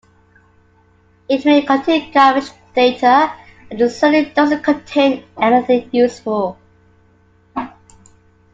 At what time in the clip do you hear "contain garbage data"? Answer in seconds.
1.61-3.31